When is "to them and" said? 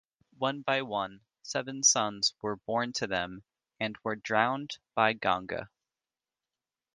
2.93-3.95